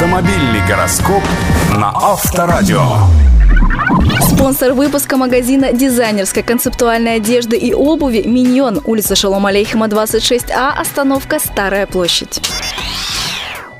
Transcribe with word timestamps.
Автомобильный 0.00 0.66
гороскоп 0.66 1.22
на 1.76 1.90
Авторадио. 1.94 2.80
Спонсор 4.30 4.72
выпуска 4.72 5.18
магазина 5.18 5.74
дизайнерской 5.74 6.42
концептуальной 6.42 7.16
одежды 7.16 7.58
и 7.58 7.74
обуви 7.74 8.22
«Миньон», 8.24 8.80
улица 8.86 9.14
Шалом 9.14 9.44
Алейхима, 9.44 9.88
26А, 9.88 10.70
остановка 10.74 11.38
«Старая 11.38 11.86
площадь». 11.86 12.40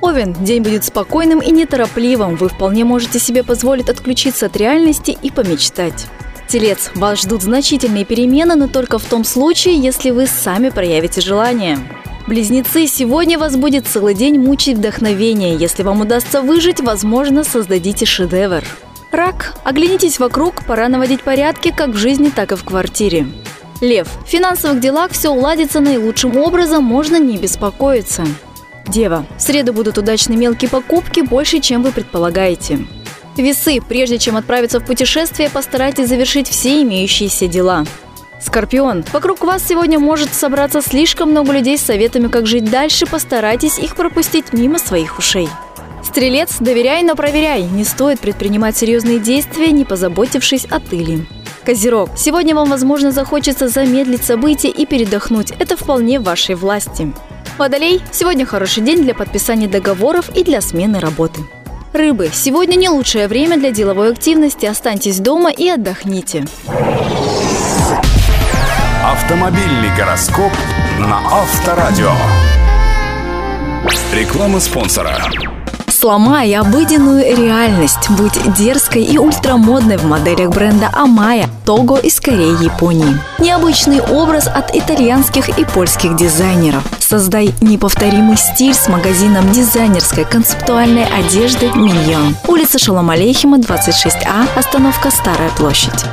Овен, 0.02 0.34
день 0.34 0.62
будет 0.62 0.84
спокойным 0.84 1.38
и 1.38 1.50
неторопливым. 1.50 2.36
Вы 2.36 2.50
вполне 2.50 2.84
можете 2.84 3.18
себе 3.18 3.42
позволить 3.42 3.88
отключиться 3.88 4.44
от 4.44 4.58
реальности 4.58 5.16
и 5.22 5.30
помечтать. 5.30 6.06
Телец, 6.48 6.90
вас 6.96 7.22
ждут 7.22 7.40
значительные 7.40 8.04
перемены, 8.04 8.56
но 8.56 8.68
только 8.68 8.98
в 8.98 9.04
том 9.04 9.24
случае, 9.24 9.76
если 9.78 10.10
вы 10.10 10.26
сами 10.26 10.68
проявите 10.68 11.22
желание. 11.22 11.78
Близнецы, 12.26 12.86
сегодня 12.86 13.38
вас 13.38 13.56
будет 13.56 13.86
целый 13.86 14.14
день 14.14 14.38
мучить 14.38 14.76
вдохновение. 14.76 15.56
Если 15.56 15.82
вам 15.82 16.02
удастся 16.02 16.42
выжить, 16.42 16.80
возможно, 16.80 17.44
создадите 17.44 18.06
шедевр. 18.06 18.62
Рак, 19.10 19.54
оглянитесь 19.64 20.18
вокруг, 20.20 20.64
пора 20.64 20.88
наводить 20.88 21.22
порядки 21.22 21.72
как 21.76 21.90
в 21.90 21.96
жизни, 21.96 22.28
так 22.28 22.52
и 22.52 22.56
в 22.56 22.64
квартире. 22.64 23.26
Лев, 23.80 24.08
в 24.24 24.28
финансовых 24.28 24.78
делах 24.80 25.12
все 25.12 25.30
уладится 25.30 25.80
наилучшим 25.80 26.36
образом, 26.36 26.84
можно 26.84 27.18
не 27.18 27.38
беспокоиться. 27.38 28.24
Дева, 28.86 29.26
в 29.36 29.42
среду 29.42 29.72
будут 29.72 29.98
удачные 29.98 30.36
мелкие 30.36 30.70
покупки 30.70 31.20
больше, 31.20 31.60
чем 31.60 31.82
вы 31.82 31.90
предполагаете. 31.90 32.86
Весы, 33.36 33.80
прежде 33.80 34.18
чем 34.18 34.36
отправиться 34.36 34.80
в 34.80 34.84
путешествие, 34.84 35.48
постарайтесь 35.48 36.08
завершить 36.08 36.48
все 36.48 36.82
имеющиеся 36.82 37.46
дела. 37.48 37.86
Скорпион, 38.40 39.04
вокруг 39.12 39.42
вас 39.42 39.62
сегодня 39.66 39.98
может 39.98 40.32
собраться 40.32 40.80
слишком 40.80 41.30
много 41.30 41.52
людей 41.52 41.76
с 41.76 41.82
советами, 41.82 42.28
как 42.28 42.46
жить 42.46 42.70
дальше, 42.70 43.06
постарайтесь 43.06 43.78
их 43.78 43.96
пропустить 43.96 44.52
мимо 44.52 44.78
своих 44.78 45.18
ушей. 45.18 45.48
Стрелец, 46.02 46.56
доверяй, 46.58 47.02
но 47.02 47.14
проверяй. 47.14 47.62
Не 47.62 47.84
стоит 47.84 48.20
предпринимать 48.20 48.76
серьезные 48.76 49.18
действия, 49.18 49.70
не 49.70 49.84
позаботившись 49.84 50.64
о 50.64 50.80
тыле. 50.80 51.26
Козерог, 51.64 52.10
сегодня 52.16 52.54
вам, 52.54 52.70
возможно, 52.70 53.12
захочется 53.12 53.68
замедлить 53.68 54.24
события 54.24 54.70
и 54.70 54.86
передохнуть. 54.86 55.52
Это 55.58 55.76
вполне 55.76 56.18
в 56.18 56.24
вашей 56.24 56.54
власти. 56.54 57.12
Водолей, 57.58 58.00
сегодня 58.10 58.46
хороший 58.46 58.82
день 58.82 59.02
для 59.02 59.14
подписания 59.14 59.68
договоров 59.68 60.30
и 60.34 60.42
для 60.42 60.62
смены 60.62 60.98
работы. 60.98 61.42
Рыбы, 61.92 62.30
сегодня 62.32 62.76
не 62.76 62.88
лучшее 62.88 63.28
время 63.28 63.58
для 63.58 63.70
деловой 63.70 64.12
активности. 64.12 64.64
Останьтесь 64.64 65.18
дома 65.18 65.50
и 65.50 65.68
отдохните. 65.68 66.46
Автомобильный 69.30 69.96
гороскоп 69.96 70.50
на 70.98 71.18
Авторадио. 71.30 72.10
Реклама 74.12 74.58
спонсора. 74.58 75.22
Сломай 75.86 76.52
обыденную 76.52 77.36
реальность. 77.36 78.10
Будь 78.10 78.42
дерзкой 78.56 79.04
и 79.04 79.18
ультрамодной 79.18 79.98
в 79.98 80.04
моделях 80.04 80.50
бренда 80.50 80.90
Амая, 80.92 81.48
Того 81.64 81.96
из 81.98 82.18
Кореи, 82.18 82.60
Японии. 82.60 83.20
Необычный 83.38 84.00
образ 84.00 84.48
от 84.48 84.74
итальянских 84.74 85.48
и 85.60 85.64
польских 85.64 86.16
дизайнеров. 86.16 86.82
Создай 86.98 87.54
неповторимый 87.60 88.36
стиль 88.36 88.74
с 88.74 88.88
магазином 88.88 89.52
дизайнерской 89.52 90.24
концептуальной 90.24 91.04
одежды 91.04 91.70
«Миньон». 91.76 92.34
Улица 92.48 92.80
Шалом 92.80 93.10
Алейхима, 93.10 93.58
26А, 93.58 94.48
остановка 94.56 95.12
Старая 95.12 95.50
площадь. 95.50 96.04